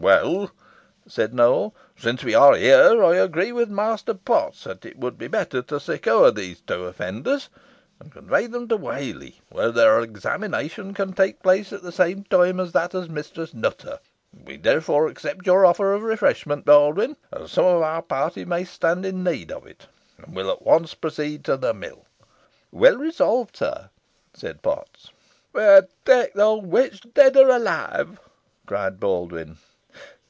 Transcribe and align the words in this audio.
"Well," 0.00 0.52
said 1.06 1.34
Nowell, 1.34 1.74
"since 1.96 2.22
we 2.24 2.34
are 2.34 2.54
here, 2.54 3.02
I 3.04 3.16
agree 3.16 3.52
with 3.52 3.68
Master 3.68 4.14
Potts, 4.14 4.64
that 4.64 4.84
it 4.86 4.98
would 4.98 5.18
be 5.18 5.26
better 5.28 5.60
to 5.62 5.78
secure 5.80 6.30
these 6.30 6.60
two 6.62 6.86
offenders, 6.86 7.48
and 8.00 8.10
convey 8.12 8.46
them 8.46 8.68
to 8.68 8.76
Whalley, 8.78 9.40
where 9.50 9.70
their 9.70 10.00
examination 10.00 10.94
can 10.94 11.10
be 11.10 11.34
taken 11.34 11.76
at 11.76 11.82
the 11.82 11.92
same 11.92 12.24
time 12.24 12.56
with 12.58 12.72
that 12.72 12.94
of 12.94 13.10
Mistress 13.10 13.52
Nutter. 13.52 13.98
We 14.32 14.56
therefore 14.56 15.08
accept 15.08 15.44
your 15.46 15.66
offer 15.66 15.92
of 15.92 16.02
refreshment, 16.02 16.64
Baldwyn, 16.64 17.16
as 17.32 17.50
some 17.52 17.66
of 17.66 17.82
our 17.82 18.02
party 18.02 18.44
may 18.46 18.64
stand 18.64 19.04
in 19.04 19.22
need 19.24 19.50
of 19.52 19.66
it, 19.66 19.88
and 20.18 20.34
will 20.34 20.50
at 20.50 20.62
once 20.62 20.94
proceed 20.94 21.44
to 21.44 21.56
the 21.58 21.74
mill." 21.74 22.06
"Well 22.72 22.96
resolved, 22.96 23.56
sir," 23.58 23.90
said 24.32 24.62
Potts. 24.62 25.10
"We'n 25.52 25.86
tae 26.06 26.28
th' 26.34 26.38
owd 26.38 26.64
witch, 26.66 27.02
dead 27.12 27.36
or 27.36 27.48
alive," 27.50 28.18
cried 28.66 28.98
Baldwyn. 28.98 29.58